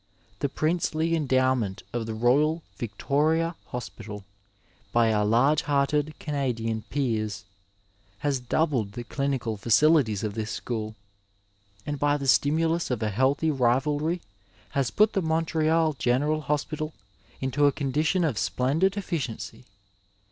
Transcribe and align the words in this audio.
The 0.39 0.49
princely 0.49 1.15
endowment 1.15 1.83
of 1.93 2.07
the 2.07 2.15
Royal 2.15 2.63
Victoria 2.77 3.55
Hospital 3.67 4.25
by 4.91 5.13
our 5.13 5.23
large 5.23 5.61
hearted 5.61 6.17
Canadian 6.17 6.85
Peers 6.89 7.45
has 8.17 8.39
doubled 8.39 8.93
the 8.93 9.03
clinical 9.03 9.57
fa 9.57 9.69
cilities 9.69 10.23
of 10.23 10.33
this 10.33 10.49
school, 10.49 10.95
and 11.85 11.99
by 11.99 12.17
the 12.17 12.27
stimulus 12.27 12.89
of 12.89 13.03
a 13.03 13.09
healthy 13.11 13.51
rivahy 13.51 14.21
has 14.69 14.89
put 14.89 15.13
the 15.13 15.21
Montreal 15.21 15.93
General 15.93 16.41
Hospital 16.41 16.95
into 17.39 17.67
a 17.67 17.71
con 17.71 17.91
dition 17.93 18.27
of 18.27 18.39
splendid 18.39 18.97
efficiency. 18.97 19.65